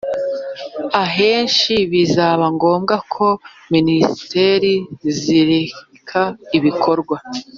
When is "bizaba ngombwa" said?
1.91-2.95